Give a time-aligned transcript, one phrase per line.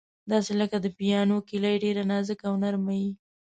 [0.31, 3.11] داسې لکه د پیانو کیلۍ، ډېره نازکه او نرمه یې.